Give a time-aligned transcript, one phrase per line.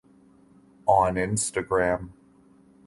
[0.87, 2.09] On Instagram.